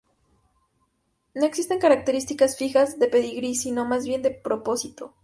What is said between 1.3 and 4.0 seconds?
No existen características fijas de pedigrí, sino